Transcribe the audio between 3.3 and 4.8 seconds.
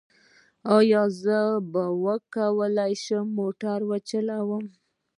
موټر وچلوم؟